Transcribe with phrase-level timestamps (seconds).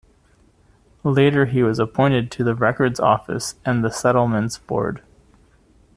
[1.03, 5.03] Later he was appointed to the Records Office and Settlements Board.